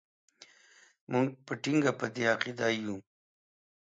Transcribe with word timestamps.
موږ 1.11 1.27
په 1.45 1.53
ټینګه 1.61 1.91
په 1.99 2.05
دې 2.15 2.23
عقیده 2.33 2.67
یو. 2.81 2.97